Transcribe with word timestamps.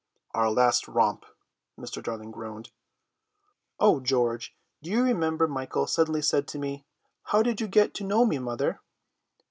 "Our 0.33 0.49
last 0.49 0.87
romp!" 0.87 1.27
Mr. 1.77 2.01
Darling 2.01 2.31
groaned. 2.31 2.71
"O 3.79 3.99
George, 3.99 4.55
do 4.81 4.89
you 4.89 5.03
remember 5.03 5.47
Michael 5.47 5.85
suddenly 5.85 6.23
said 6.23 6.47
to 6.47 6.57
me, 6.57 6.87
'How 7.25 7.43
did 7.43 7.61
you 7.61 7.67
get 7.67 7.93
to 7.93 8.03
know 8.03 8.25
me, 8.25 8.39
mother? 8.39 8.81